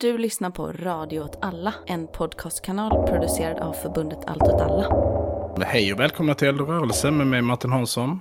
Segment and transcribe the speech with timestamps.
[0.00, 5.64] Du lyssnar på Radio åt alla, en podcastkanal producerad av förbundet Allt åt alla.
[5.64, 8.20] Hej och välkomna till Rörelse med mig Martin Hansson.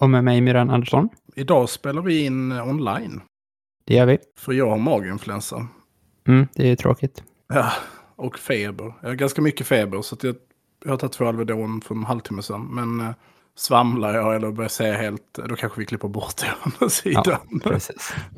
[0.00, 1.08] Och med mig Myran Andersson.
[1.34, 3.20] Idag spelar vi in online.
[3.84, 4.18] Det gör vi.
[4.38, 5.66] För jag har maginfluensa.
[6.28, 7.22] Mm, det är ju tråkigt.
[7.48, 7.72] Ja,
[8.16, 8.94] och feber.
[9.02, 10.36] Jag har ganska mycket feber så att jag,
[10.84, 12.68] jag har tagit två Alvedon för en halvtimme sedan.
[12.74, 13.14] Men eh,
[13.56, 17.24] svamlar jag eller börjar säga helt, då kanske vi klipper bort det å andra sidan.
[17.26, 17.70] Ja.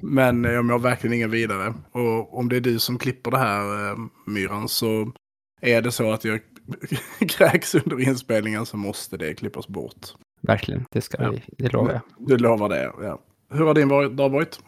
[0.03, 1.75] Men eh, jag mår verkligen ingen vidare.
[1.93, 3.97] Och om det är du som klipper det här, eh,
[4.27, 5.13] Myran, så
[5.61, 6.41] är det så att jag
[7.29, 10.07] kräks under inspelningen så måste det klippas bort.
[10.43, 11.31] Verkligen, det ska Ja.
[11.31, 11.43] vi.
[11.59, 12.01] Det lovar jag.
[12.19, 13.19] Du lovar det, ja.
[13.51, 14.61] Hur har din dag varit?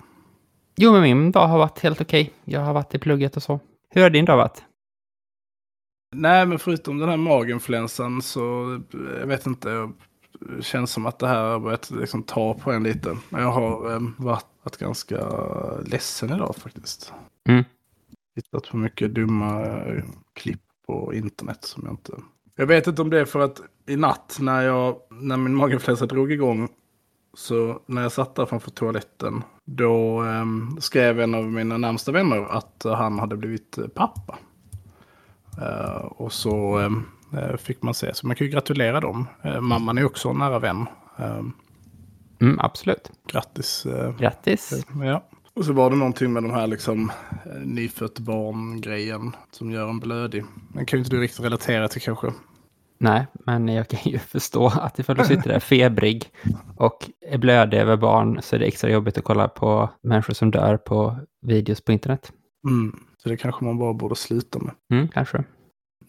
[0.76, 2.32] Jo, men min dag har varit helt okej.
[2.44, 3.60] Jag har varit i plugget och så.
[3.90, 4.62] Hur har din dag varit?
[6.14, 8.80] Nej, men förutom den här maginfluensan så,
[9.20, 9.90] jag vet inte,
[10.60, 13.16] känns som att det här har börjat liksom ta på en lite.
[13.28, 14.46] Men Jag har eh, varit,
[14.78, 15.28] ganska
[15.84, 17.12] ledsen idag faktiskt.
[17.48, 17.64] Mm.
[18.36, 22.12] Hittat på mycket dumma eh, klipp på internet som jag inte...
[22.56, 26.06] Jag vet inte om det är för att i natt när, jag, när min maginfluensa
[26.06, 26.68] drog igång
[27.34, 30.44] så när jag satt där framför toaletten då eh,
[30.78, 34.38] skrev en av mina närmsta vänner att han hade blivit eh, pappa.
[35.58, 36.90] Eh, och så eh,
[37.58, 39.26] fick man se, så man kan ju gratulera dem.
[39.42, 40.86] Eh, mamman är också en nära vän.
[41.18, 41.40] Eh,
[42.42, 43.10] Mm, absolut.
[43.26, 43.86] grattis.
[43.86, 44.86] Eh, Grattis.
[45.04, 45.24] ja.
[45.54, 47.12] Och så var det någonting med de här liksom
[47.46, 50.44] eh, nyfött barn-grejen som gör en blödig.
[50.74, 52.32] Den kan ju inte du riktigt relatera till kanske.
[52.98, 56.24] Nej, men jag kan ju förstå att ifall du sitter där febrig
[56.76, 60.50] och är blödig över barn så är det extra jobbigt att kolla på människor som
[60.50, 62.32] dör på videos på internet.
[62.68, 62.96] Mm.
[63.18, 64.74] Så det kanske man bara borde sluta med.
[64.92, 65.44] Mm, kanske.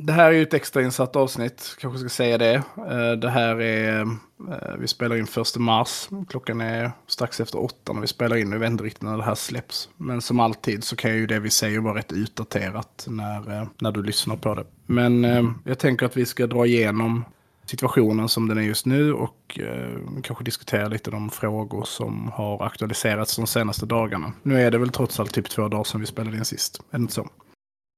[0.03, 2.53] Det här är ju ett extrainsatt avsnitt, kanske ska säga det.
[2.77, 6.09] Eh, det här är, eh, vi spelar in första mars.
[6.29, 8.51] Klockan är strax efter åtta när vi spelar in.
[8.51, 9.89] Jag vet inte riktigt när det här släpps.
[9.97, 13.91] Men som alltid så kan ju det vi säger vara rätt utdaterat när, eh, när
[13.91, 14.65] du lyssnar på det.
[14.85, 15.23] Men
[15.65, 17.23] jag tänker att vi ska dra igenom
[17.65, 22.65] situationen som den är just nu och eh, kanske diskutera lite de frågor som har
[22.65, 24.33] aktualiserats de senaste dagarna.
[24.43, 26.81] Nu är det väl trots allt typ två dagar sedan vi spelade in sist.
[26.91, 27.27] Är det inte så?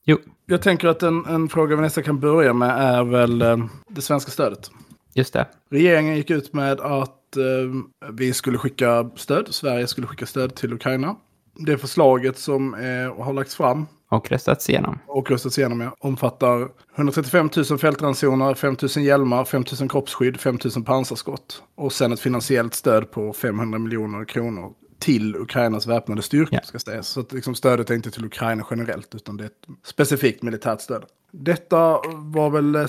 [0.05, 3.57] Jo, Jag tänker att en, en fråga vi nästan kan börja med är väl eh,
[3.89, 4.71] det svenska stödet.
[5.13, 5.47] just det.
[5.69, 10.73] Regeringen gick ut med att eh, vi skulle skicka stöd, Sverige skulle skicka stöd till
[10.73, 11.15] Ukraina.
[11.55, 14.99] Det förslaget som eh, har lagts fram Och röstats igenom.
[15.07, 20.57] och röstats igenom ja, omfattar 135 000 fältransoner, 5 000 hjälmar, 5 000 kroppsskydd, 5
[20.75, 21.63] 000 pansarskott.
[21.75, 26.59] Och sen ett finansiellt stöd på 500 miljoner kronor till Ukrainas väpnade styrkor.
[26.61, 26.61] Ja.
[26.63, 27.07] Ska sägas.
[27.07, 30.81] Så att liksom stödet är inte till Ukraina generellt, utan det är ett specifikt militärt
[30.81, 31.05] stöd.
[31.31, 32.87] Detta var väl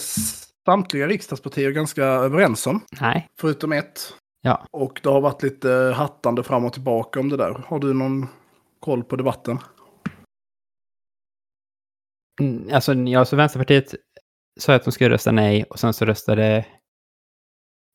[0.67, 3.27] samtliga riksdagspartier ganska överens om, Nej.
[3.41, 4.15] förutom ett.
[4.43, 4.67] Ja.
[4.71, 7.65] Och det har varit lite hattande fram och tillbaka om det där.
[7.67, 8.27] Har du någon
[8.81, 9.59] koll på debatten?
[12.41, 13.95] Mm, Alltså, ja, så Vänsterpartiet
[14.61, 16.67] sa att de skulle rösta nej och sen så röstade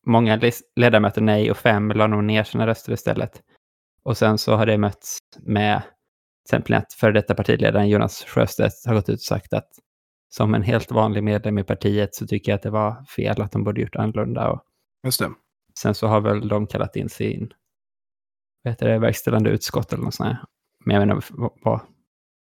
[0.06, 0.40] många
[0.76, 3.42] ledamöter nej och fem la nog ner sina röster istället.
[4.02, 8.86] Och sen så har det mötts med till exempel att före detta partiledaren Jonas Sjöstedt
[8.86, 9.68] har gått ut och sagt att
[10.28, 13.52] som en helt vanlig medlem i partiet så tycker jag att det var fel att
[13.52, 14.50] de borde gjort annorlunda.
[14.50, 14.62] Och
[15.04, 15.30] Just det.
[15.78, 17.52] sen så har väl de kallat in sin
[18.62, 20.38] vad heter det, verkställande utskott eller något sånt här.
[20.84, 21.80] Men jag vad, vad,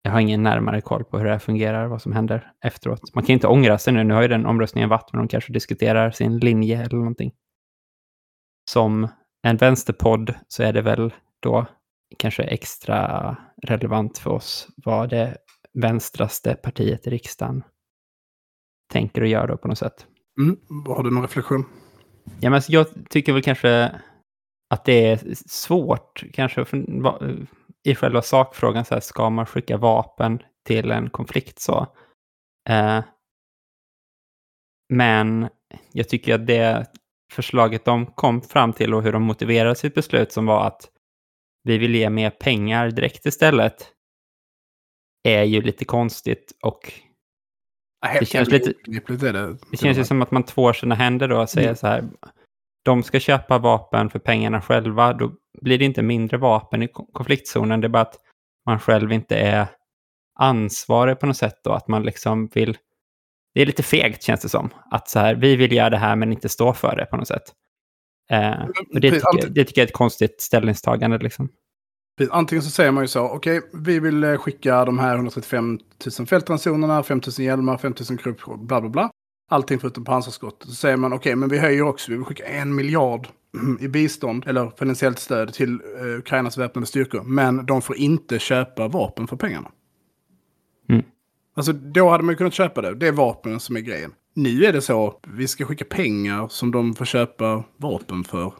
[0.02, 3.16] jag har ingen närmare koll på hur det här fungerar, vad som händer efteråt.
[3.16, 5.54] Man kan inte ångra sig nu, nu har ju den omröstningen varit, men de kanske
[5.54, 7.32] diskuterar sin linje eller någonting.
[8.72, 9.08] Som
[9.44, 11.66] en vänsterpodd så är det väl då
[12.18, 15.38] kanske extra relevant för oss vad det
[15.74, 17.64] vänstraste partiet i riksdagen
[18.94, 20.08] tänker och gör då på något sätt.
[20.40, 20.60] Mm.
[20.86, 21.66] Har du någon reflektion?
[22.40, 23.92] Ja, men jag tycker väl kanske
[24.70, 26.66] att det är svårt, kanske
[27.84, 31.88] i själva sakfrågan, så här, ska man skicka vapen till en konflikt så?
[32.70, 33.04] Eh,
[34.94, 35.50] men
[35.92, 36.88] jag tycker att det
[37.32, 40.90] förslaget de kom fram till och hur de motiverade sitt beslut som var att
[41.64, 43.92] vi vill ge mer pengar direkt istället
[45.24, 46.94] är ju lite konstigt och
[48.20, 48.74] Det känns lite-
[49.72, 49.78] det.
[49.78, 51.76] känns ju som att man tvår sina händer då och säger Mm.
[51.76, 52.04] så här.
[52.86, 55.14] De ska köpa vapen för pengarna själva.
[55.14, 57.82] Då blir det inte mindre vapen i ko- konfliktzonen.
[57.82, 58.16] Det är bara att
[58.66, 59.68] man själv inte är
[60.40, 61.72] ansvarig på något sätt då.
[61.72, 62.78] Att man liksom vill...
[63.54, 64.70] Det är lite fegt känns det som.
[64.92, 67.28] Att så här, vi vill göra det här men inte stå för det på något
[67.28, 67.54] sätt.
[68.30, 71.50] Eh, och det, tycker, det tycker jag är ett konstigt ställningstagande liksom.
[72.30, 75.80] Antingen så säger man ju så, okej, vi vill eh, skicka de här 135
[76.20, 79.12] 000 fältransonerna, 5 000 hjälmar, 5 000 krupp, bla bla bla.
[79.52, 80.64] Allting förutom pansarskott.
[80.66, 83.28] Så säger man, okej, men vi höjer också, vi vill skicka en miljard
[83.80, 87.24] i bistånd, eller finansiellt stöd till eh, Ukrainas väpnade styrkor.
[87.24, 89.72] Men de får inte köpa vapen för pengarna.
[91.56, 92.96] Alltså då hade man kunnat köpa det.
[92.96, 94.14] Det är vapnen som är grejen.
[94.34, 98.54] Nu är det så, vi ska skicka pengar som de får köpa vapen för.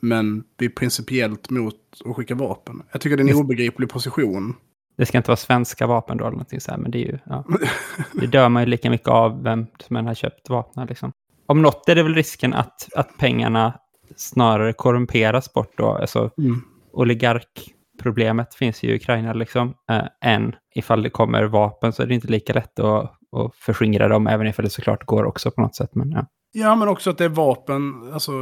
[0.00, 1.74] Men vi är principiellt mot
[2.04, 2.82] att skicka vapen.
[2.92, 4.54] Jag tycker det är en obegriplig position.
[4.96, 7.18] Det ska inte vara svenska vapen då eller någonting så här, men det är ju...
[7.24, 7.44] Ja.
[8.12, 11.12] Det dör man ju lika mycket av vem som än har köpt vapnen liksom.
[11.46, 13.74] Om något är det väl risken att, att pengarna
[14.16, 15.86] snarare korrumperas bort då.
[15.86, 16.62] Alltså Mm.
[16.92, 19.74] oligarkproblemet finns ju i Ukraina liksom.
[19.90, 24.08] Äh, än ifall det kommer vapen så är det inte lika lätt att, att förskingra
[24.08, 25.94] dem, även ifall det såklart går också på något sätt.
[25.94, 26.26] Men ja.
[26.52, 28.32] Ja, men också att det är vapen, alltså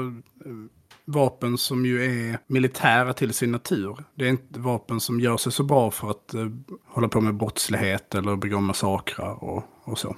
[1.04, 3.96] vapen som ju är militära till sin natur.
[4.14, 6.46] Det är inte vapen som gör sig så bra för att eh,
[6.86, 10.16] hålla på med brottslighet eller begå massakrar och, och så.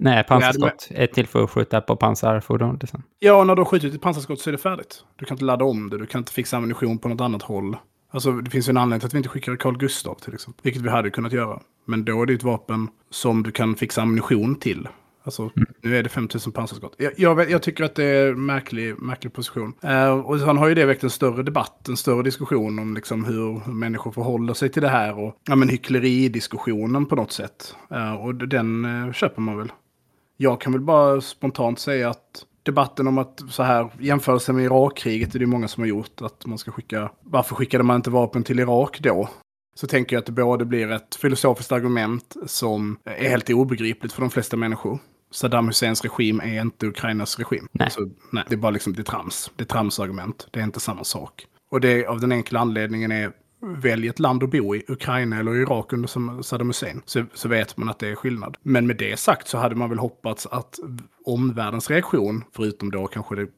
[0.00, 2.78] Nej, pansarskott är till för att skjuta på pansarfordon.
[2.80, 3.02] Liksom.
[3.18, 5.04] Ja, när du har skjutit ett pansarskott så är det färdigt.
[5.16, 7.76] Du kan inte ladda om det, du kan inte fixa ammunition på något annat håll.
[8.10, 10.60] Alltså det finns ju en anledning till att vi inte skickar Carl Gustav till exempel.
[10.62, 11.60] Vilket vi hade kunnat göra.
[11.84, 14.88] Men då är det ett vapen som du kan fixa ammunition till.
[15.28, 15.50] Alltså,
[15.82, 16.94] nu är det 5000 pansarskott.
[16.98, 19.74] Jag, jag, jag tycker att det är en märklig, märklig position.
[19.82, 23.24] Eh, och sen har ju det väckt en större debatt, en större diskussion om liksom
[23.24, 25.18] hur, hur människor förhåller sig till det här.
[25.18, 27.74] Och ja, men hyckleridiskussionen på något sätt.
[27.90, 29.72] Eh, och den eh, köper man väl.
[30.36, 35.34] Jag kan väl bara spontant säga att debatten om att så här jämförelse med Irakkriget
[35.34, 36.22] är det många som har gjort.
[36.22, 39.28] Att man ska skicka, varför skickade man inte vapen till Irak då?
[39.74, 44.20] Så tänker jag att det både blir ett filosofiskt argument som är helt obegripligt för
[44.20, 44.98] de flesta människor.
[45.30, 47.68] Saddam Husseins regim är inte Ukrainas regim.
[47.72, 47.90] Nej.
[47.90, 49.50] Så, nej, det är bara liksom, det är trams.
[49.56, 50.48] Det är tramsargument.
[50.50, 51.46] Det är inte samma sak.
[51.70, 55.54] Och det av den enkla anledningen är välj ett land att bo i, Ukraina eller
[55.54, 58.56] Irak under Saddam Hussein, så, så vet man att det är skillnad.
[58.62, 60.78] Men med det sagt så hade man väl hoppats att
[61.24, 63.48] omvärldens reaktion, förutom då kanske det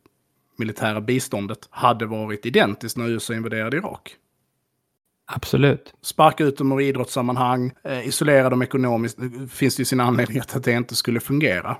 [0.58, 4.17] militära biståndet, hade varit identiskt när USA invaderade Irak.
[5.32, 5.94] Absolut.
[6.02, 10.43] Sparka ut dem ur idrottssammanhang, eh, isolera dem ekonomiskt, det finns det ju sina anledningar
[10.43, 11.76] till att det inte skulle fungera.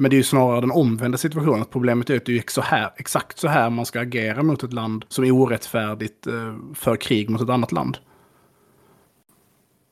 [0.00, 1.62] Men det är ju snarare den omvända situationen.
[1.62, 4.42] Att problemet är att det är ju så här, exakt så här man ska agera
[4.42, 7.98] mot ett land som är orättfärdigt eh, för krig mot ett annat land.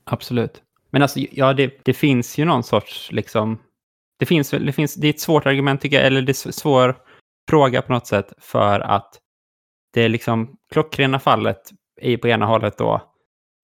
[0.04, 0.62] Absolut.
[0.90, 3.58] Men alltså, ja, det, det finns ju någon sorts, liksom,
[4.18, 6.46] det finns, väl- det finns, det är ett svårt argument tycker jag, eller det är
[6.46, 6.96] en svår
[7.50, 9.18] fråga på något sätt, för att
[9.92, 11.70] det är liksom, klockrena fallet
[12.00, 13.12] är på ena hållet då,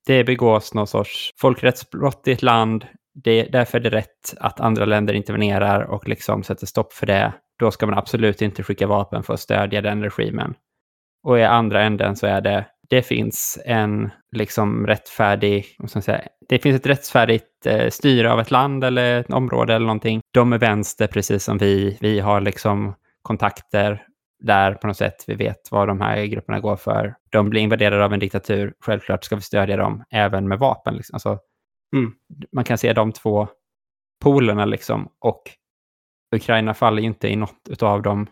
[0.06, 4.85] det begås någon sorts folkrättsbrott i ett land, det, därför är det rätt att andra
[4.85, 7.32] länder intervenerar och liksom sätter stopp för det.
[7.59, 10.55] Då ska man absolut inte skicka vapen för att stödja den regimen.
[11.23, 16.03] Och i andra änden så är det, det finns en liksom rättfärdig, vad ska man
[16.03, 20.20] säga, det finns ett rättfärdigt eh, styre av ett land eller ett område eller någonting.
[20.31, 21.99] De är vänster precis som vi.
[22.00, 24.06] Vi har liksom kontakter
[24.43, 25.25] där på något sätt.
[25.26, 27.14] Vi vet vad de här grupperna går för.
[27.31, 28.75] De blir invaderade av en diktatur.
[28.85, 30.94] Självklart ska vi stödja dem även med vapen.
[30.94, 31.14] Liksom.
[31.14, 31.38] Alltså,
[31.96, 32.12] Mm.
[32.52, 33.48] Man kan se de två
[34.20, 35.08] polerna liksom.
[35.18, 35.42] Och
[36.36, 38.26] Ukraina faller ju inte i något av de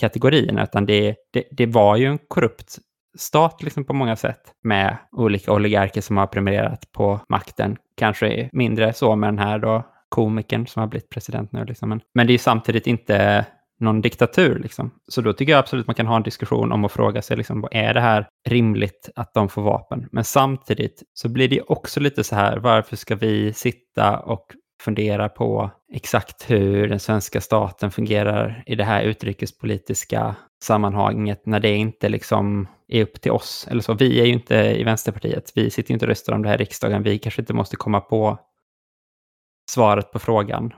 [0.00, 2.78] kategorierna, utan det, det, det var ju en korrupt
[3.18, 7.76] stat liksom på många sätt med olika oligarker som har premierat på makten.
[7.96, 11.64] Kanske mindre så med den här då komikern som har blivit president nu.
[11.64, 11.88] Liksom.
[11.88, 13.46] Men, men det är ju samtidigt inte
[13.82, 14.58] någon diktatur.
[14.58, 14.90] Liksom.
[15.08, 17.68] Så då tycker jag absolut man kan ha en diskussion om att fråga sig, liksom,
[17.70, 20.08] är det här rimligt att de får vapen?
[20.12, 24.46] Men samtidigt så blir det också lite så här, varför ska vi sitta och
[24.82, 31.76] fundera på exakt hur den svenska staten fungerar i det här utrikespolitiska sammanhanget när det
[31.76, 33.66] inte liksom är upp till oss.
[33.70, 33.94] Eller så.
[33.94, 35.52] Vi är ju inte i Vänsterpartiet.
[35.54, 37.02] Vi sitter ju inte och röstar om det här i riksdagen.
[37.02, 38.38] Vi kanske inte måste komma på
[39.70, 40.72] svaret på frågan.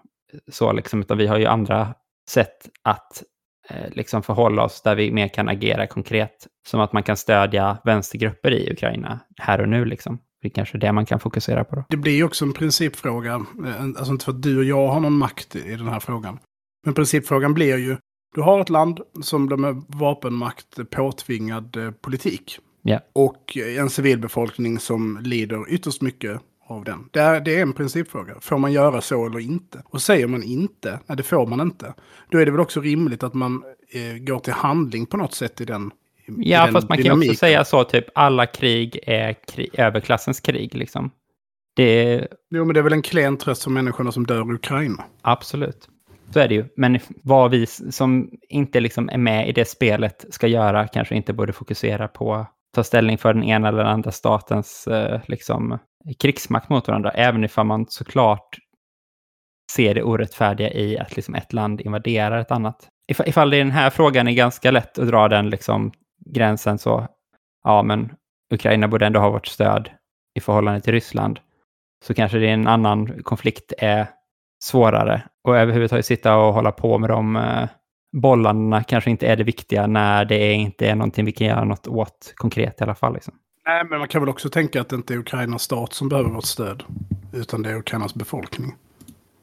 [0.53, 1.95] Så liksom, utan vi har ju andra
[2.31, 3.23] sätt att
[3.71, 6.47] eh, liksom förhålla oss där vi mer kan agera konkret.
[6.67, 9.85] Som att man kan stödja vänstergrupper i Ukraina här och nu.
[9.85, 10.19] Liksom.
[10.43, 11.85] Det är kanske det man kan fokusera på då.
[11.89, 13.35] Det blir ju också en principfråga.
[13.67, 16.39] Eh, Alltså inte för att du och jag har någon makt i den här frågan.
[16.85, 17.97] Men principfrågan blir ju,
[18.35, 22.59] du har ett land som de med vapenmakt påtvingad eh, politik.
[22.83, 23.01] Ja.
[23.13, 27.09] Och en civilbefolkning som lider ytterst mycket av den.
[27.13, 28.35] Det är, det är en principfråga.
[28.41, 29.83] Får man göra så eller inte?
[29.85, 31.95] Och säger man inte, nej det får man inte.
[32.31, 35.61] Då är det väl också rimligt att man eh, går till handling på något sätt
[35.61, 35.91] i den
[36.27, 37.31] i Ja, den fast man kan ju dynamiken.
[37.31, 40.75] också säga så, typ alla krig är kri överklassens krig.
[40.75, 41.11] Liksom.
[41.77, 44.55] Det är Jo, men det är väl en klen tröst för människorna som dör i
[44.55, 45.05] Ukraina.
[45.23, 45.89] absolut.
[46.33, 46.65] Så är det ju.
[46.77, 51.33] Men vad vi som inte liksom är med i det spelet ska göra kanske inte
[51.33, 55.79] borde fokusera på ta ställning för den ena eller den andra statens eh, liksom,
[56.21, 57.11] krigsmakt mot varandra.
[57.11, 58.59] Även ifall man såklart
[59.73, 62.89] ser det orättfärdiga i att liksom ett land invaderar ett annat.
[63.13, 65.93] If- Ifall det i den här frågan är ganska lätt att dra den liksom
[66.27, 67.07] gränsen så,
[67.65, 68.13] ja men
[68.55, 69.91] Ukraina borde ändå ha vårt stöd
[70.35, 71.41] i förhållande till Ryssland.
[72.05, 74.07] så kanske det är en annan konflikt är
[74.65, 75.23] svårare.
[75.49, 77.69] Och överhuvudtaget sitta och hålla på med de eh,
[78.15, 81.87] bollarna kanske inte är det viktiga när det inte är någonting vi kan göra något
[81.87, 83.15] åt konkret i alla fall.
[83.15, 83.35] Liksom.
[83.67, 86.31] Nej, men man kan väl också tänka att det inte är Ukrainas stat som behöver
[86.31, 86.83] vårt stöd,
[87.33, 88.75] utan det är Ukrainas befolkning.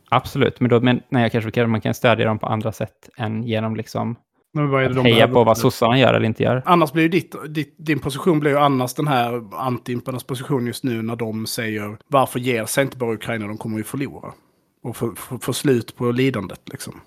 [0.09, 3.43] Absolut, men då men, nej, jag kanske man kan stödja dem på andra sätt än
[3.43, 4.15] genom liksom
[4.53, 6.63] Men vad är det att de heja på vad sossarna gör eller inte gör.
[6.65, 10.83] Annars blir ju ditt, ditt, din position blir ju annars den här antimparnas position just
[10.83, 14.33] nu när de säger varför ger sig inte bara Ukraina, de kommer ju förlora.
[14.83, 17.01] Och få, få, få slut på lidandet liksom.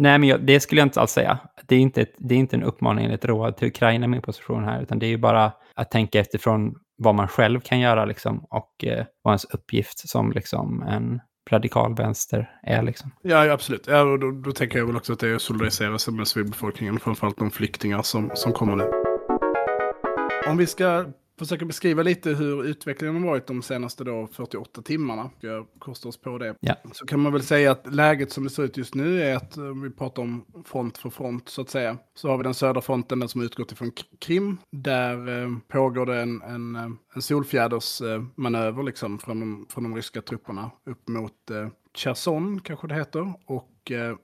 [0.00, 1.38] Nej, men jag, det skulle jag inte alls säga.
[1.66, 4.22] Det är inte, ett, det är inte en uppmaning eller ett råd till Ukraina min
[4.22, 8.04] position här, utan det är ju bara att tänka efterifrån vad man själv kan göra
[8.04, 12.82] liksom, och eh, vad ens uppgift som liksom, en radikal vänster är.
[12.82, 13.10] Liksom.
[13.22, 13.86] Ja, ja absolut.
[13.86, 16.28] Ja, och då, då tänker jag väl också att det är att solidarisera sig med
[16.28, 18.90] civilbefolkningen, framförallt de flyktingar som, som kommer nu.
[20.50, 21.04] Om vi ska
[21.40, 25.30] försöka beskriva lite hur utvecklingen har varit de senaste då 48 timmarna.
[25.40, 26.54] Jag kostar oss på det.
[26.60, 26.74] Ja.
[26.92, 29.56] Så kan man väl säga att läget som det ser ut just nu är att
[29.56, 31.96] om vi pratar om front för front så att säga.
[32.14, 34.56] Så har vi den södra fronten, den som utgått ifrån Krim.
[34.70, 40.22] Där eh, pågår det en, en, eh, en solfjädersmanöver liksom från de, från de ryska
[40.22, 43.32] trupperna upp mot eh, Cherson kanske det heter.
[43.46, 44.16] Och eh,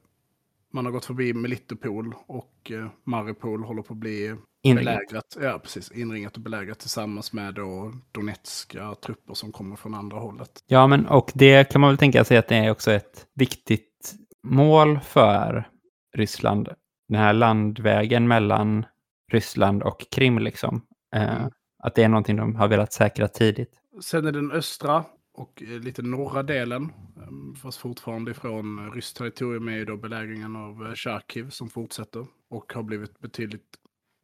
[0.72, 5.00] man har gått förbi Melitopol och eh, Mariupol håller på att bli Inringat.
[5.08, 5.36] belägrat.
[5.40, 5.90] Ja, precis.
[5.90, 10.50] Inringat och belägrat tillsammans med då Donetska trupper som kommer från andra hållet.
[10.66, 14.14] Ja, men och det kan man väl tänka sig att det är också ett viktigt
[14.42, 15.68] mål för
[16.16, 16.68] Ryssland.
[17.08, 18.86] Den här landvägen mellan
[19.32, 20.82] Ryssland och Krim, liksom.
[21.14, 21.50] Eh, Mm.
[21.78, 23.70] Att det är någonting de har velat säkra tidigt.
[24.00, 25.04] Sen är den östra
[25.34, 30.56] och eh, lite norra delen, eh, fast fortfarande ifrån ryskt territorium, är ju då belägringen
[30.56, 33.76] av eh, Charkiv som fortsätter och har blivit betydligt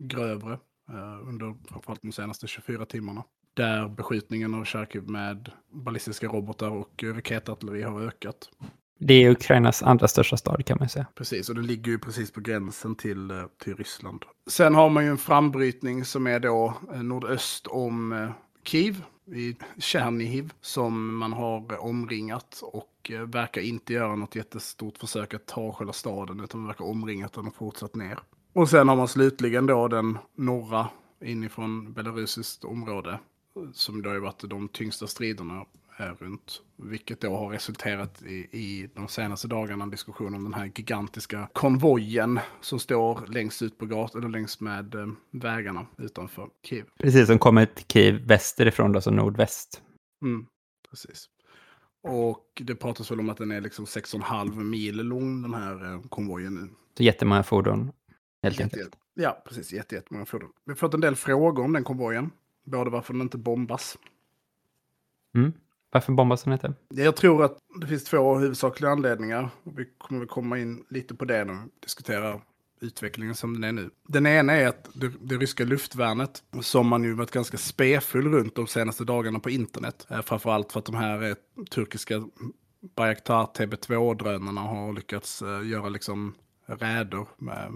[0.03, 0.53] grövre
[0.89, 3.25] eh, under framförallt de senaste 24 timmarna.
[3.55, 8.51] Där beskjutningen av Charkiv med ballistiska robotar och raketartilleri har ökat.
[8.99, 11.07] Det är Ukrainas andra största stad kan man säga.
[11.15, 14.25] Precis, och det ligger ju precis på gränsen till, eh, till Ryssland.
[14.47, 18.29] Sen har man ju en frambrytning som är då eh, nordöst om
[18.65, 25.47] Kiev, i Tjernihiv, som man har omringat och verkar inte göra något jättestort försök att
[25.47, 28.19] ta själva staden, utan verkar omringat den och fortsatt ner.
[28.53, 30.89] Och sen har man slutligen då den norra
[31.25, 33.19] inifrån belarusiskt område,
[33.73, 35.65] som då har varit de tyngsta striderna
[36.19, 36.63] runt.
[36.77, 41.49] Vilket då har resulterat i, i de senaste dagarna en diskussion om den här gigantiska
[41.53, 46.85] konvojen som står längst ut på gatan, eller längs med eh, vägarna utanför Kiev.
[46.99, 49.83] Precis, som kommer till Kiev västerifrån, alltså nordväst.
[50.25, 50.47] Mm,
[50.91, 51.27] precis.
[52.09, 56.01] Och det pratas väl om att den är liksom 6,5 mil lång den här eh,
[56.09, 56.69] konvojen nu.
[56.97, 57.93] Så jättemånga fordon,
[58.43, 58.97] helt Jätte- enkelt.
[59.15, 59.73] Ja, precis.
[59.73, 60.51] Jätte, jättemånga fordon.
[60.65, 62.31] Vi har fått en del frågor om den konvojen.
[62.65, 63.99] Både varför den inte bombas.
[65.35, 65.53] Mm.
[65.91, 66.75] Varför bombas den inte?
[66.89, 69.51] Jag tror att det finns två huvudsakliga anledningar.
[69.63, 72.43] Vi kommer väl komma in lite på det när vi diskuterar
[72.81, 73.91] utvecklingen som den är nu.
[74.09, 78.55] Den ena är att det, det ryska luftvärnet, som man ju varit ganska spefull runt
[78.55, 81.35] de senaste dagarna på internet, eh, framförallt för att de här eh,
[81.71, 82.23] turkiska
[82.97, 86.35] Bayraktar TB2-drönarna har lyckats eh, göra liksom
[86.67, 87.73] räder med,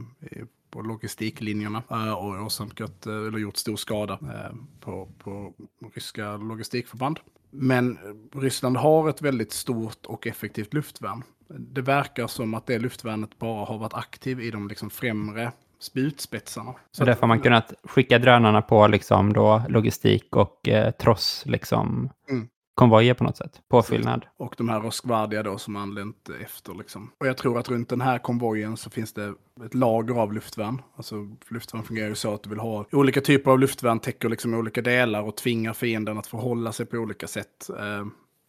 [0.70, 5.52] på logistiklinjerna eh, och åsamkat, eh, eller gjort stor skada eh, på, på
[5.94, 7.20] ryska logistikförband.
[7.50, 7.98] Men
[8.34, 11.22] Ryssland har ett väldigt stort och effektivt luftvärn.
[11.48, 16.74] Det verkar som att det luftvärnet bara har varit aktiv i de liksom främre spjutspetsarna.
[16.92, 22.10] Så därför har man kunnat skicka drönarna på liksom då logistik och eh, tross liksom
[22.30, 22.48] Mm.
[22.76, 23.60] Konvojer på något sätt.
[23.68, 24.26] Påfyllnad.
[24.36, 27.10] Och de här Roskvardia då som anlänt efter liksom.
[27.20, 29.34] Och jag tror att runt den här konvojen så finns det
[29.66, 30.82] ett lager av luftvärn.
[30.96, 31.14] Alltså
[31.48, 34.82] luftvärn fungerar ju så att du vill ha olika typer av luftvärn täcker liksom olika
[34.82, 37.70] delar och tvingar fienden att förhålla sig på olika sätt.
[37.78, 38.06] Eh,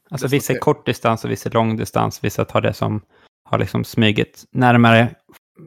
[0.10, 2.24] Alltså vissa är står- kort distans och vissa är lång distans.
[2.24, 3.02] Vissa tar det som
[3.44, 5.16] har liksom smugit närmare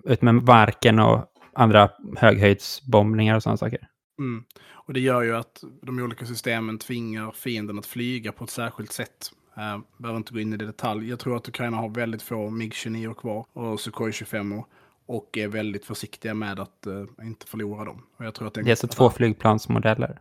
[0.04, 1.24] ut med marken och
[1.54, 3.78] andra höghöjdsbombningar och sådana saker.
[4.20, 4.44] Mm.
[4.72, 8.92] Och det gör ju att de olika systemen tvingar fienden att flyga på ett särskilt
[8.92, 9.32] sätt.
[9.58, 11.08] Uh, behöver inte gå in i det detalj.
[11.08, 14.62] Jag tror att Ukraina har väldigt få MiG-29 kvar och Sukhoi 25
[15.06, 18.02] och är väldigt försiktiga med att eh, inte förlora dem.
[18.16, 20.18] Och jag tror att Det är alltså två flygplansmodeller.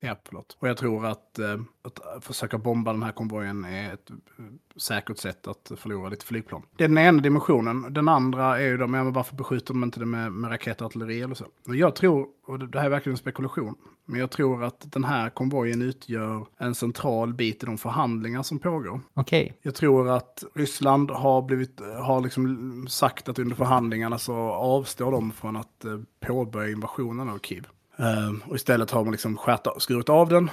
[0.00, 0.56] Ja, förlåt.
[0.60, 4.16] Och jag tror att, eh, att försöka bomba den här konvojen är ett eh,
[4.76, 6.62] säkert sätt att förlora lite flygplan.
[6.76, 7.94] Det är den ena dimensionen.
[7.94, 11.34] Den andra är ju då, men varför beskjuter de inte det med, med raketartilleri eller
[11.34, 11.44] så?
[11.66, 13.74] Och jag tror, och det, här är verkligen en spekulation,
[14.04, 18.58] men jag tror att den här konvojen utgör en central bit i de förhandlingar som
[18.58, 19.00] pågår.
[19.14, 19.58] Okej.
[19.62, 25.32] Jag tror att Ryssland har, blivit, har liksom sagt att under förhandlingarna så avstår de
[25.32, 27.66] från att eh, påbörja invasionen av Kiev.
[27.98, 29.38] Eh, och istället har man liksom
[29.78, 30.50] skurit av den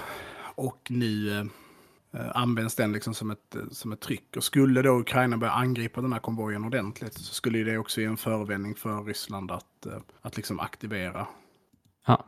[0.55, 4.35] och nu eh, används den liksom som ett, som ett tryck.
[4.37, 8.07] Och skulle då Ukraina börja angripa den här konvojen ordentligt så skulle det också ge
[8.07, 11.27] en förevändning för Ryssland att, eh, att liksom aktivera.
[12.07, 12.25] Ja.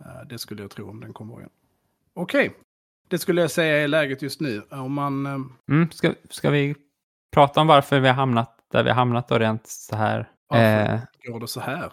[0.00, 1.50] Eh, Det skulle jag tro om den konvojen.
[2.14, 2.54] Okej,
[3.08, 4.62] det skulle jag säga är läget just nu.
[4.70, 5.26] Om man...
[5.68, 6.74] Mm, ska, ska vi
[7.32, 10.30] prata om varför vi har hamnat där vi har hamnat då rent så här?
[10.46, 10.94] Varför?
[10.94, 11.00] Eh,
[11.32, 11.92] Går det så här?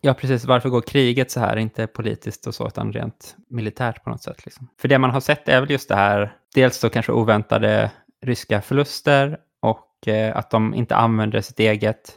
[0.00, 0.44] Ja, precis.
[0.44, 1.56] Varför går kriget så här?
[1.56, 4.44] Inte politiskt och så, utan rent militärt på något sätt.
[4.44, 4.68] Liksom.
[4.80, 7.90] För det man har sett är väl just det här, dels då kanske oväntade
[8.22, 12.16] ryska förluster och eh, att de inte använder sitt eget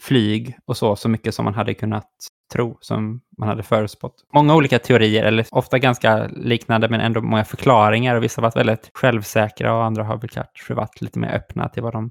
[0.00, 2.10] flyg och så, så mycket som man hade kunnat
[2.52, 4.24] tro, som man hade förutspått.
[4.34, 8.16] Många olika teorier, eller ofta ganska liknande, men ändå många förklaringar.
[8.16, 11.68] Och vissa har varit väldigt självsäkra och andra har väl kanske varit lite mer öppna
[11.68, 12.10] till vad de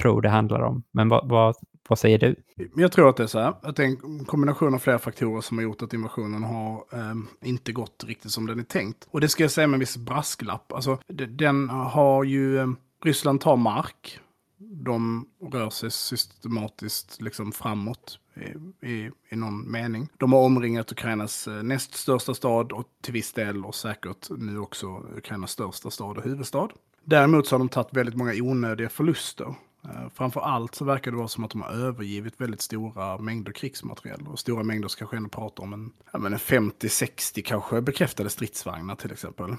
[0.00, 0.82] tror det handlar om.
[0.92, 1.56] Men vad, vad,
[1.88, 2.36] vad säger du?
[2.74, 5.40] Jag tror att det är så här, att det är en kombination av flera faktorer
[5.40, 9.08] som har gjort att invasionen har eh, inte gått riktigt som den är tänkt.
[9.10, 10.72] Och det ska jag säga med en viss brasklapp.
[10.72, 12.68] Alltså, den har ju, Eh,
[13.04, 14.20] Ryssland tar mark,
[14.58, 20.08] de rör sig systematiskt liksom framåt i, i, i någon mening.
[20.16, 24.58] De har omringat Ukrainas eh, näst största stad och till viss del och säkert nu
[24.58, 26.68] också Ukrainas största stad och huvudstad.
[27.04, 29.54] Däremot så har de tagit väldigt många onödiga förluster.
[29.84, 33.52] Eh, Framför allt så verkar det vara som att de har övergivit väldigt stora mängder
[33.52, 34.26] krigsmateriel.
[34.26, 38.94] Och stora mängder så kanske ändå pratar om en, ja, en 50-60 kanske bekräftade stridsvagnar
[38.96, 39.50] till exempel.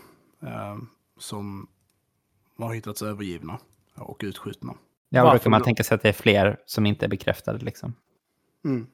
[0.41, 0.77] Eh,
[1.17, 1.67] som
[2.57, 3.57] har hittats övergivna
[3.95, 4.73] och utskjutna.
[5.09, 5.65] Ja, och Varför då kan man då?
[5.65, 7.65] tänka sig att det är fler som inte är bekräftade.
[7.65, 7.93] Liksom.
[8.65, 8.87] Mm.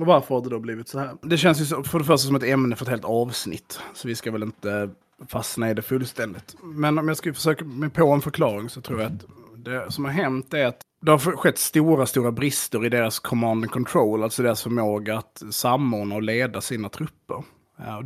[0.00, 1.16] Och varför har det då blivit så här?
[1.22, 3.80] Det känns ju så, för det första som ett ämne för ett helt avsnitt.
[3.94, 4.90] Så vi ska väl inte
[5.28, 6.56] fastna i det fullständigt.
[6.62, 9.24] Men om jag ska försöka mig på en förklaring så tror jag att
[9.64, 13.64] det som har hänt är att det har skett stora, stora brister i deras command
[13.64, 17.42] and control, alltså deras förmåga att samordna och leda sina trupper.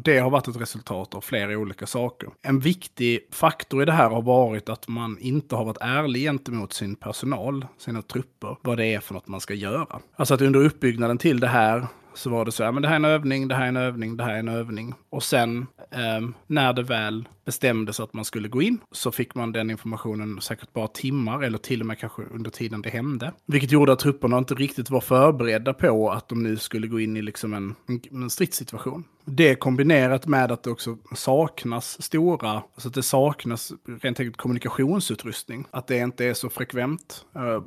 [0.05, 2.31] Det har varit ett resultat av flera olika saker.
[2.43, 6.73] En viktig faktor i det här har varit att man inte har varit ärlig gentemot
[6.73, 10.01] sin personal, sina trupper, vad det är för något man ska göra.
[10.17, 12.95] Alltså att under uppbyggnaden till det här så var det så här, men det här
[12.95, 14.95] är en övning, det här är en övning, det här är en övning.
[15.11, 19.53] Och sen eh, när det väl bestämdes att man skulle gå in så fick man
[19.53, 23.33] den informationen säkert bara timmar eller till och med kanske under tiden det hände.
[23.47, 27.17] Vilket gjorde att trupperna inte riktigt var förberedda på att de nu skulle gå in
[27.17, 27.75] i liksom en,
[28.11, 29.05] en, stridssituation.
[29.25, 35.67] Det kombinerat med att det också saknas stora, alltså att det saknas rent enkelt kommunikationsutrustning.
[35.71, 37.61] Att det inte är så frekvent eh,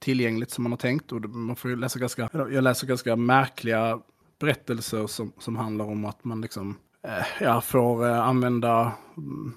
[0.00, 1.12] tillgängligt som man har tänkt.
[1.12, 4.00] Och man får ju läsa ganska, jag läser ganska märkliga
[4.40, 9.54] berättelser som, som handlar om att man liksom eh, ja, får eh, använda mm,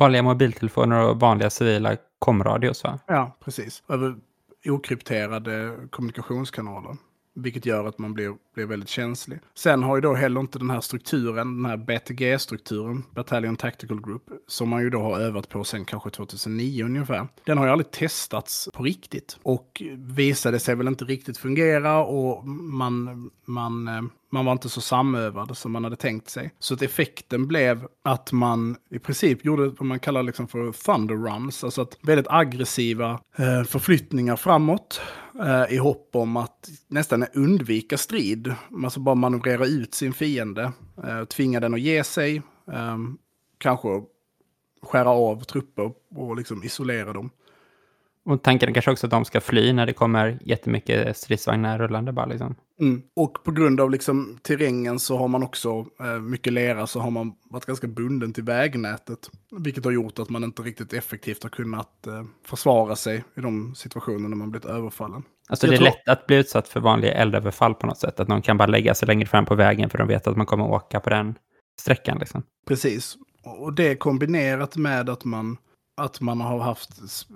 [0.00, 2.98] Vanliga mobiltelefoner och vanliga civila komradios, va?
[3.06, 3.82] Ja, precis.
[3.88, 4.16] Över
[4.66, 6.96] okrypterade kommunikationskanaler.
[7.42, 9.38] Vilket gör att man blir, blir väldigt känslig.
[9.54, 14.22] Sen har ju då heller inte den här strukturen, den här BTG-strukturen, Battalion Tactical Group,
[14.46, 17.28] som man ju då har övat på sen kanske 2009 ungefär.
[17.44, 19.38] Den har ju aldrig testats på riktigt.
[19.42, 24.80] Och visade sig väl inte riktigt fungera och man, man, eh, man var inte så
[24.80, 26.54] samövad som man hade tänkt sig.
[26.58, 31.14] Så att effekten blev att man i princip gjorde vad man kallar liksom för thunder
[31.14, 35.00] runs, alltså att väldigt aggressiva eh, förflyttningar framåt
[35.42, 38.54] Eh, i hopp om att nästan undvika strid.
[38.84, 40.72] Alltså bara manövrera ut sin fiende,
[41.04, 42.98] eh, tvinga den att ge sig, eh,
[43.58, 43.88] kanske
[44.82, 47.30] skära av trupper och liksom isolera dem.
[48.24, 52.26] Och tanken kanske också att de ska fly när det kommer jättemycket stridsvagnar rullande bara
[52.26, 52.54] liksom.
[52.80, 53.02] Mm.
[53.16, 57.10] Och på grund av liksom terrängen så har man också eh, mycket lera så har
[57.10, 59.18] man varit ganska bunden till vägnätet.
[59.58, 63.74] Vilket har gjort att man inte riktigt effektivt har kunnat eh, försvara sig i de
[63.74, 65.22] situationer när man blivit överfallen.
[65.48, 68.20] Alltså Jag det är tror- lätt att bli utsatt för vanliga eldöverfall på något sätt.
[68.20, 70.46] Att någon kan bara lägga sig längre fram på vägen för de vet att man
[70.46, 71.34] kommer åka på den
[71.80, 72.42] sträckan liksom.
[72.68, 73.16] Precis.
[73.42, 75.56] Och det kombinerat med att man,
[76.00, 76.90] att man har haft,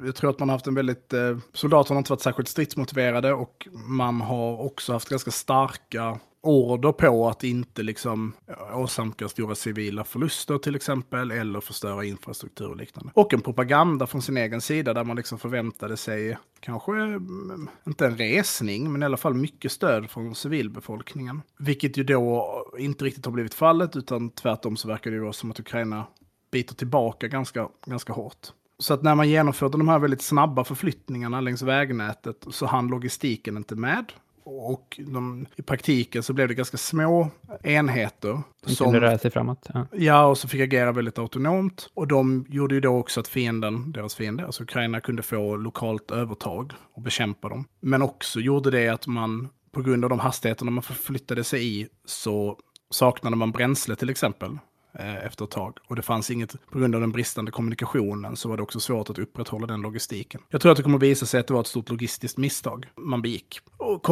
[0.05, 3.33] jag tror att man har haft en väldigt, eh, soldaterna har inte varit särskilt stridsmotiverade
[3.33, 9.55] och man har också haft ganska starka order på att inte liksom eh, åsamka stora
[9.55, 13.13] civila förluster till exempel eller förstöra infrastruktur och liknande.
[13.15, 18.07] Och en propaganda från sin egen sida där man liksom förväntade sig kanske mm, inte
[18.07, 21.43] en resning men i alla fall mycket stöd från civilbefolkningen.
[21.59, 25.33] Vilket ju då inte riktigt har blivit fallet utan tvärtom så verkar det ju vara
[25.33, 26.07] som att Ukraina
[26.55, 28.53] biter tillbaka ganska, ganska hårt.
[28.79, 33.57] Så att när man genomförde de här väldigt snabba förflyttningarna längs vägnätet så hann logistiken
[33.57, 34.13] inte med.
[34.45, 37.31] Och de, i praktiken så blev det ganska små
[37.63, 38.43] enheter.
[38.67, 39.69] De kunde röra sig framåt.
[39.75, 39.87] Ja.
[39.93, 41.91] Ja, och så fick agera väldigt autonomt.
[41.95, 46.11] Och de gjorde ju då också att fienden, deras fiende, alltså Ukraina, kunde få lokalt
[46.11, 47.65] övertag och bekämpa dem.
[47.81, 51.89] Men också gjorde det att man, på grund av de hastigheterna man förflyttade sig i,
[52.05, 52.59] så
[52.91, 54.59] saknade man bränsle till exempel.
[54.99, 55.79] Eh, efter ett tag.
[55.89, 59.11] Och det fanns inget, på grund av den bristande kommunikationen så var det också svårt
[59.11, 60.41] att upprätthålla den logistiken.
[60.49, 62.87] Jag tror att det kommer att visa sig att det var ett stort logistiskt misstag
[62.97, 63.59] man begick.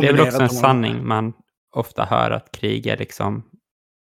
[0.01, 1.33] Det är väl också en sanning man
[1.77, 3.43] ofta hör att krig är liksom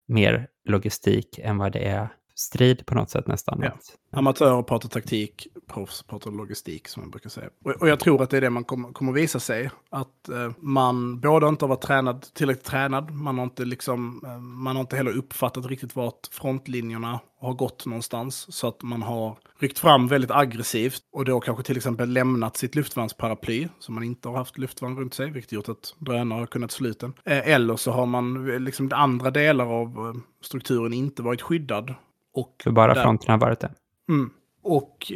[0.08, 3.60] mer logistik än vad det är strid på något sätt nästan.
[3.62, 3.72] Ja.
[4.18, 7.48] Amatörer pratar taktik, proffs pratar logistik som man brukar säga.
[7.64, 9.70] Och, och jag tror att det är det man kommer, kommer visa sig.
[9.90, 14.38] Att eh, man både inte har varit tränad, tillräckligt tränad, man har inte, liksom, eh,
[14.38, 18.54] man har inte heller uppfattat riktigt vart frontlinjerna har gått någonstans.
[18.54, 22.74] Så att man har ryckt fram väldigt aggressivt och då kanske till exempel lämnat sitt
[22.74, 26.70] luftvärnsparaply, som man inte har haft luftvärn runt sig, vilket gjort att drönare har kunnat
[26.70, 27.12] slå ut den.
[27.24, 31.94] Eh, eller så har man eh, liksom andra delar av eh, strukturen inte varit skyddad.
[32.34, 33.70] Och För bara där- fronten har varit det.
[34.08, 34.30] Mm.
[34.62, 35.12] Och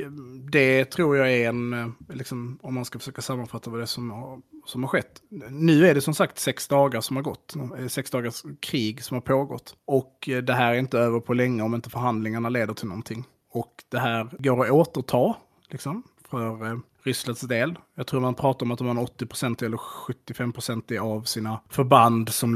[0.50, 3.87] det tror jag är en, eh, liksom, om man ska försöka sammanfatta vad det är
[3.87, 5.22] som har, som har skett.
[5.50, 9.14] Nu är det som sagt sex dagar som har gått, eh, sex dagars krig som
[9.14, 9.76] har pågått.
[9.85, 13.24] Och eh, det här är inte över på länge om inte förhandlingarna leder till någonting.
[13.52, 15.37] Och det här går att återta,
[15.70, 17.78] liksom, för Rysslands del.
[17.94, 22.28] Jag tror man pratar om att de har en 80% eller 75% av sina förband
[22.28, 22.54] som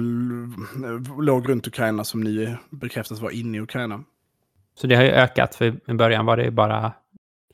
[1.18, 4.05] låg runt Ukraina som nu bekräftas vara inne i Ukraina.
[4.74, 6.92] Så det har ju ökat, för i början var det ju bara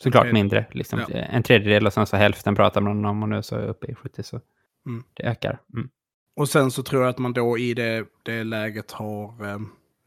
[0.01, 0.67] såklart mindre.
[0.71, 1.01] Liksom.
[1.09, 1.17] Ja.
[1.17, 3.87] En tredjedel och sen så hälften pratar man om och nu så är jag uppe
[3.87, 4.23] i 70.
[4.23, 4.41] Så
[4.87, 5.05] Mm.
[5.15, 5.59] det ökar.
[5.75, 5.89] Mm.
[6.37, 9.47] Och sen så tror jag att man då i det, det läget har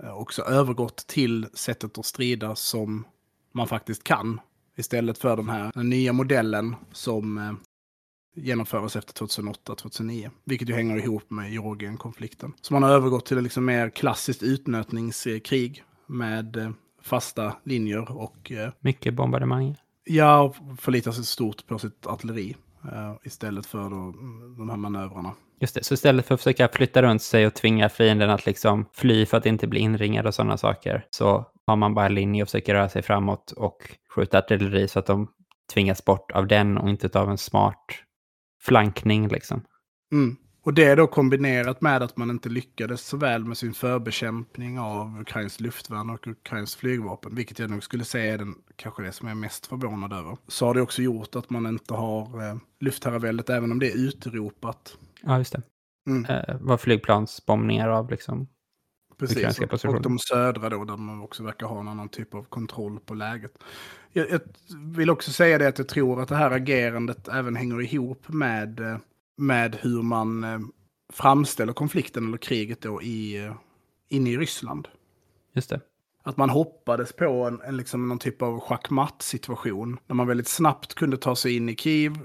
[0.04, 3.06] eh, också övergått till sättet att strida som
[3.52, 4.40] man faktiskt kan.
[4.78, 7.54] Istället för den här den nya modellen som eh,
[8.36, 10.30] genomfördes efter 2008-2009.
[10.44, 12.54] Vilket ju hänger ihop med Georgien-konflikten.
[12.62, 16.72] Så man har övergått till ett liksom mer klassiskt utnötningskrig med eh,
[17.02, 19.76] fasta linjer och eh, Mycket bombardemang.
[20.04, 22.56] ja, förlitar sig stort på sitt artilleri.
[22.92, 25.32] eh, istället för då, mm, de här manövrarna.
[25.60, 28.86] Just det, så istället för att försöka flytta runt sig och tvinga fienden att liksom
[28.94, 32.44] fly för att inte bli inringad och sådana saker, så har man bara en linje
[32.44, 33.78] och försöker röra sig framåt och
[34.16, 35.28] skjuta artilleri så att de
[35.74, 37.86] tvingas bort av den och inte av en smart
[38.62, 39.64] flankning liksom.
[40.12, 40.38] Mm.
[40.64, 44.80] Och det är då kombinerat med att man inte lyckades så väl med sin förbekämpning
[44.80, 49.12] av Ukrains luftvärn och Ukrains flygvapen, vilket jag nog skulle säga är den, kanske det
[49.12, 50.38] som jag är mest förvånad över.
[50.48, 53.98] Så har det också gjort att man inte har eh, luftherraväldet, även om det är
[53.98, 54.98] utropat.
[55.22, 55.62] Ja, just det.
[56.10, 56.26] Mm.
[56.26, 58.48] Eh, var flygplansbombningar av liksom.
[59.18, 62.44] Precis, och, och de södra då, där man också verkar ha en annan typ av
[62.44, 63.64] kontroll på läget.
[64.12, 67.82] Jag, jag vill också säga det att jag tror att det här agerandet även hänger
[67.82, 68.98] ihop med, eh,
[69.42, 70.60] med hur man eh,
[71.14, 73.54] framställer konflikten eller kriget då i, eh,
[74.10, 74.88] inne i Ryssland.
[75.54, 75.82] Just det.
[76.24, 80.00] Att man hoppades på en, en liksom någon typ av schackmatt-situation.
[80.08, 82.18] Där man väldigt snabbt kunde ta sig in i Kiev,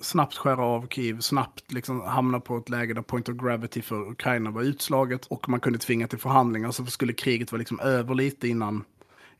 [0.00, 4.10] snabbt skära av Kiev, snabbt liksom hamna på ett läge där point of gravity för
[4.10, 5.26] Ukraina var utslaget.
[5.26, 8.84] Och man kunde tvinga till förhandlingar så skulle kriget vara liksom över lite innan,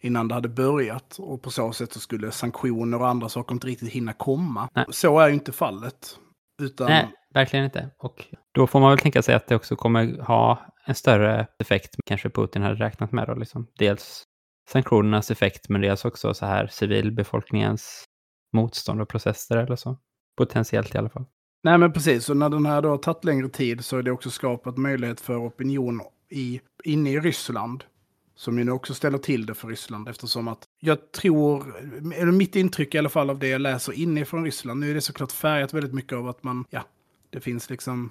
[0.00, 1.18] innan det hade börjat.
[1.18, 4.68] Och på så sätt så skulle sanktioner och andra saker inte riktigt hinna komma.
[4.74, 4.84] Nej.
[4.90, 6.18] Så är ju inte fallet.
[6.60, 7.90] Utan, Nej, verkligen inte.
[7.98, 11.96] Och då får man väl tänka sig att det också kommer ha en större effekt
[12.06, 13.28] kanske Putin hade räknat med.
[13.28, 13.66] Då, liksom.
[13.78, 14.24] Dels
[14.70, 18.04] sanktionernas effekt, men dels också så här civilbefolkningens
[18.52, 19.98] motstånd och processer eller så.
[20.36, 21.24] Potentiellt i alla fall.
[21.62, 24.10] Nej men precis, och när den här då har tagit längre tid så är det
[24.10, 27.84] också skapat möjlighet för opinion i, inne i Ryssland.
[28.40, 31.76] Som ju nu också ställer till det för Ryssland eftersom att jag tror,
[32.14, 35.00] eller mitt intryck i alla fall av det jag läser inifrån Ryssland, nu är det
[35.00, 36.84] såklart färgat väldigt mycket av att man, ja,
[37.30, 38.10] det finns liksom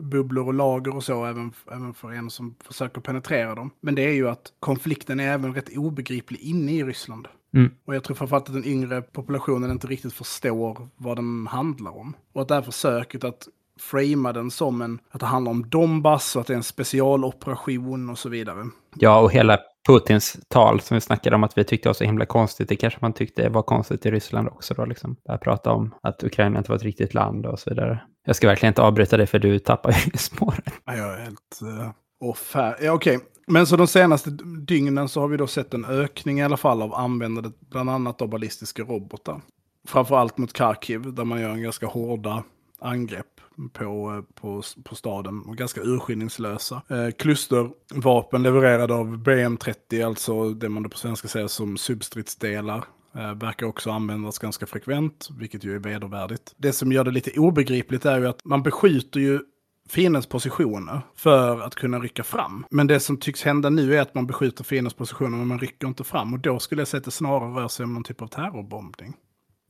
[0.00, 3.70] bubblor och lager och så även, även för en som försöker penetrera dem.
[3.80, 7.28] Men det är ju att konflikten är även rätt obegriplig inne i Ryssland.
[7.54, 7.70] Mm.
[7.84, 12.16] Och jag tror framförallt att den yngre populationen inte riktigt förstår vad den handlar om.
[12.32, 13.48] Och att det här försöket att
[13.80, 18.10] framea den som en, att det handlar om Donbass och att det är en specialoperation
[18.10, 18.66] och så vidare.
[18.94, 22.26] Ja, och hela Putins tal som vi snackade om att vi tyckte var så himla
[22.26, 25.16] konstigt, det kanske man tyckte var konstigt i Ryssland också då, liksom.
[25.26, 28.02] Börja prata om att Ukraina inte var ett riktigt land och så vidare.
[28.26, 30.62] Jag ska verkligen inte avbryta det för du tappar ju spåren.
[30.84, 32.76] Ja, jag är helt uh, off här.
[32.80, 33.18] Ja, okej.
[33.46, 34.30] Men så de senaste
[34.66, 38.22] dygnen så har vi då sett en ökning i alla fall av användandet bland annat
[38.22, 39.40] av ballistiska robotar.
[39.88, 42.44] Framförallt mot Kharkiv där man gör en ganska hårda
[42.80, 43.35] angrepp
[43.72, 45.42] på, på, på staden.
[45.42, 46.82] Och ganska urskillningslösa.
[46.88, 52.84] Eh, klustervapen levererade av BM30, alltså det man då på svenska säger som substridsdelar.
[53.14, 56.54] Eh, verkar också användas ganska frekvent, vilket ju är vedervärdigt.
[56.56, 59.40] Det som gör det lite obegripligt är ju att man beskjuter ju
[59.88, 62.66] fiendens positioner för att kunna rycka fram.
[62.70, 65.86] Men det som tycks hända nu är att man beskjuter fiendens positioner men man rycker
[65.86, 66.34] inte fram.
[66.34, 69.14] Och då skulle jag säga att det snarare rör sig om någon typ av terrorbombning.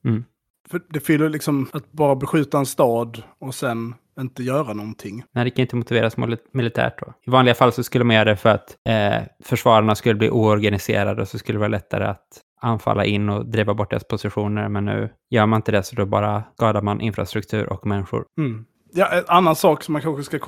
[0.05, 0.25] Mm.
[0.71, 5.25] För det fyller liksom att bara beskjuta en stad och sen inte göra någonting.
[5.33, 6.17] Nej, det kan inte motiveras
[6.53, 7.13] militärt då.
[7.27, 11.23] I vanliga fall så skulle man göra det för att eh, försvararna skulle bli oorganiserade
[11.23, 12.27] och så skulle det vara lättare att
[12.61, 14.69] anfalla in och driva bort deras positioner.
[14.69, 18.25] Men nu gör man inte det, så då bara skadar man infrastruktur och människor.
[18.39, 18.65] Mm.
[18.93, 20.39] Ja, en annan sak som man kanske ska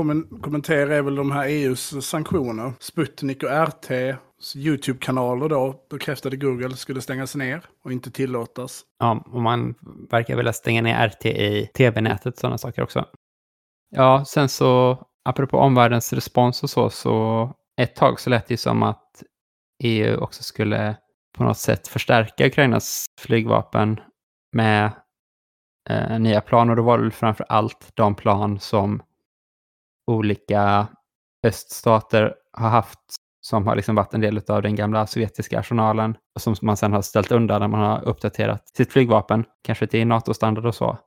[0.41, 2.73] kommentera är väl de här EUs sanktioner.
[2.81, 3.91] Sputnik och RT,
[4.57, 8.83] YouTube-kanaler då, bekräftade Google, skulle stängas ner och inte tillåtas.
[8.99, 9.75] Ja, och man
[10.11, 13.05] verkar vilja stänga ner RT i tv-nätet, och sådana saker också.
[13.91, 18.59] Ja, sen så, apropå omvärldens respons och så, så ett tag så lät det ju
[18.59, 19.23] som att
[19.85, 20.97] EU också skulle
[21.37, 24.01] på något sätt förstärka Ukrainas flygvapen
[24.53, 24.93] med
[25.89, 26.71] eh, nya plan.
[26.71, 29.03] Och då var det framför allt de plan som
[30.07, 30.87] olika
[31.47, 33.01] öststater har haft
[33.41, 36.93] som har liksom varit en del av den gamla sovjetiska arsenalen och som man sedan
[36.93, 40.99] har ställt undan när man har uppdaterat sitt flygvapen, kanske till NATO-standard och så.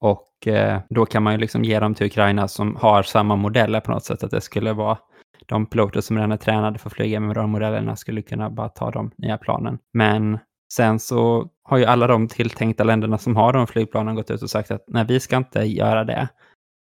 [0.00, 3.80] Och eh, då kan man ju liksom ge dem till Ukraina som har samma modeller
[3.80, 4.98] på något sätt, att det skulle vara
[5.46, 8.68] de piloter som redan är tränade för att flyga med de modellerna skulle kunna bara
[8.68, 9.78] ta de nya planen.
[9.92, 10.38] Men
[10.72, 14.50] sen så har ju alla de tilltänkta länderna som har de flygplanen gått ut och
[14.50, 16.28] sagt att nej, vi ska inte göra det.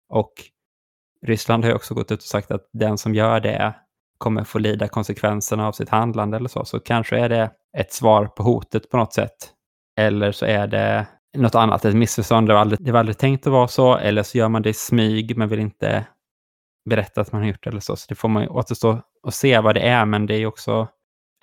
[0.09, 0.33] Och
[1.27, 3.75] Ryssland har ju också gått ut och sagt att den som gör det
[4.19, 6.65] kommer få lida konsekvenserna av sitt handlande eller så.
[6.65, 9.53] Så kanske är det ett svar på hotet på något sätt.
[9.99, 12.49] Eller så är det något annat, ett missförstånd.
[12.49, 13.97] Det var, aldrig, det var aldrig tänkt att vara så.
[13.97, 16.07] Eller så gör man det i smyg men vill inte
[16.91, 17.97] berätta att man har gjort det eller så.
[17.97, 20.05] Så det får man ju återstå och se vad det är.
[20.05, 20.89] Men det är ju också...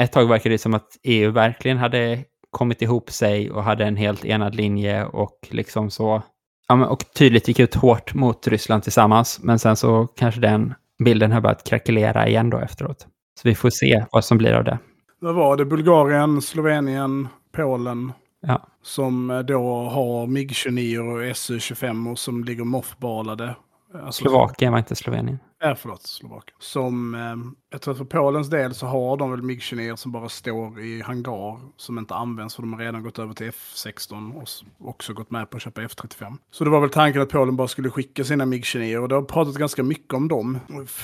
[0.01, 3.95] Ett tag verkar det som att EU verkligen hade kommit ihop sig och hade en
[3.95, 6.21] helt enad linje och liksom så...
[6.67, 9.39] Ja, och tydligt gick ut hårt mot Ryssland tillsammans.
[9.43, 13.08] Men sen så kanske den bilden har börjat krackelera igen då efteråt.
[13.41, 14.79] Så vi får se vad som blir av det.
[15.19, 15.65] Vad var det?
[15.65, 18.12] Bulgarien, Slovenien, Polen?
[18.41, 18.67] Ja.
[18.84, 23.56] Som då har MIG-29 och SU-25 som ligger mothballade
[24.01, 25.39] Alltså, Slovakien var inte Slovenien.
[25.65, 26.56] Ja, förlåt, Slovakien.
[26.60, 27.36] Som, eh,
[27.69, 31.02] jag tror att för Polens del så har de väl mig som bara står i
[31.02, 35.32] hangar som inte används för de har redan gått över till F16 och också gått
[35.32, 36.38] med på att köpa F35.
[36.52, 39.21] Så det var väl tanken att Polen bara skulle skicka sina mig och det har
[39.21, 40.60] pratat ganska mycket om dem.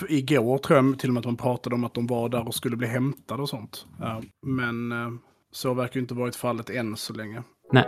[0.09, 2.55] Igår tror jag till och med att man pratade om att de var där och
[2.55, 3.85] skulle bli hämtade och sånt.
[4.01, 5.09] Eh, men eh,
[5.51, 7.43] så verkar ju inte varit fallet än så länge.
[7.71, 7.85] Nej.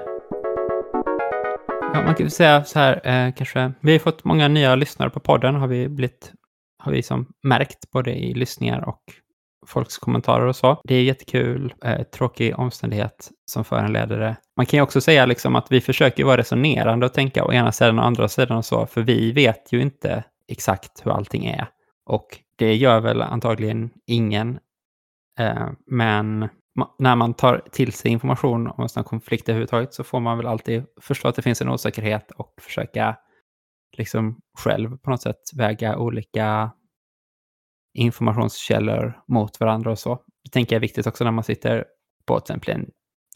[1.93, 3.71] Ja, man kan säga så här, eh, kanske.
[3.79, 6.33] Vi har fått många nya lyssnare på podden, har vi blivit,
[6.81, 9.01] har vi som märkt både i lyssningar och
[9.67, 10.81] folks kommentarer och så.
[10.83, 14.35] Det är jättekul, eh, tråkig omständighet som föranleder det.
[14.57, 17.71] Man kan ju också säga liksom att vi försöker vara resonerande och tänka å ena
[17.71, 21.67] sidan och andra sidan och så, för vi vet ju inte exakt hur allting är.
[22.05, 24.59] Och det gör väl antagligen ingen.
[25.39, 26.49] Eh, men
[26.99, 30.47] när man tar till sig information om en sån konflikt överhuvudtaget så får man väl
[30.47, 33.15] alltid förstå att det finns en osäkerhet och försöka
[33.97, 36.71] liksom själv på något sätt väga olika
[37.93, 40.23] informationskällor mot varandra och så.
[40.43, 41.85] Det tänker jag är viktigt också när man sitter
[42.25, 42.89] på till exempel en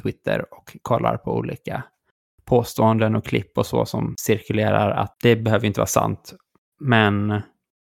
[0.04, 1.84] Twitter och kollar på olika
[2.46, 6.36] påståenden och klipp och så som cirkulerar att det behöver inte vara sant.
[6.80, 7.41] Men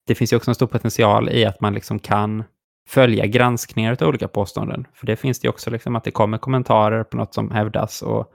[0.07, 2.43] det finns ju också en stor potential i att man liksom kan
[2.89, 4.87] följa granskningar av olika påståenden.
[4.93, 8.01] För det finns det ju också liksom att det kommer kommentarer på något som hävdas
[8.01, 8.33] och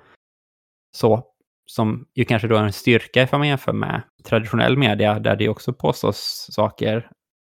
[0.97, 1.23] så.
[1.67, 5.49] Som ju kanske då är en styrka ifall man jämför med traditionell media där det
[5.49, 7.11] också påstås saker,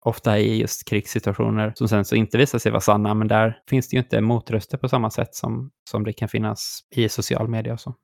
[0.06, 3.14] ofta i just krigssituationer, som sen så inte visar sig vara sanna.
[3.14, 6.80] Men där finns det ju inte motröster på samma sätt som, som det kan finnas
[6.96, 7.96] i social media och så.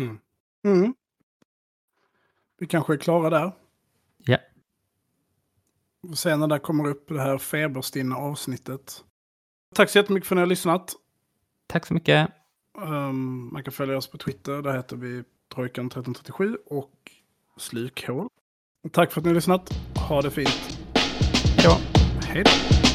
[0.00, 0.18] Mm.
[0.64, 0.94] Mm.
[2.58, 3.52] Vi kanske är klara där.
[4.18, 4.38] Ja.
[6.02, 9.04] Vi får se när det kommer upp det här feberstinna avsnittet.
[9.74, 10.92] Tack så jättemycket för att ni har lyssnat.
[11.66, 12.30] Tack så mycket.
[12.78, 14.62] Um, man kan följa oss på Twitter.
[14.62, 16.92] Där heter vi Trojkan1337 och
[17.56, 18.28] Slukhål.
[18.92, 19.70] Tack för att ni har lyssnat.
[20.08, 20.78] Ha det fint.
[21.64, 21.78] Ja.
[22.22, 22.87] Hej då.